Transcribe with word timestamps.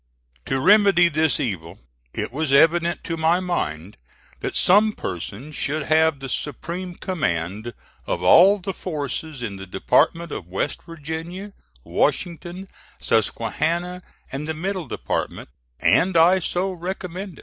To 0.47 0.59
remedy 0.59 1.09
this 1.09 1.39
evil, 1.39 1.77
it 2.11 2.33
was 2.33 2.51
evident 2.51 3.03
to 3.03 3.17
my 3.17 3.39
mind 3.39 3.97
that 4.39 4.55
some 4.55 4.93
person 4.93 5.51
should 5.51 5.83
have 5.83 6.19
the 6.19 6.27
supreme 6.27 6.95
command 6.95 7.75
of 8.07 8.23
all 8.23 8.57
the 8.57 8.73
forces 8.73 9.43
in 9.43 9.57
the 9.57 9.67
Department 9.67 10.31
of 10.31 10.47
West 10.47 10.81
Virginia, 10.87 11.53
Washington, 11.83 12.67
Susquehanna, 12.99 14.01
and 14.31 14.47
the 14.47 14.55
Middle 14.55 14.87
Department, 14.87 15.49
and 15.79 16.17
I 16.17 16.39
so 16.39 16.71
recommended. 16.71 17.39